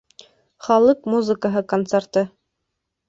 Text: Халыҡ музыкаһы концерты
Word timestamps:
Халыҡ 0.67 1.03
музыкаһы 1.15 1.63
концерты 1.75 2.25